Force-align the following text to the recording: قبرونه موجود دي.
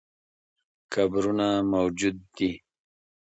قبرونه 0.93 1.47
موجود 1.71 2.17
دي. 2.37 2.51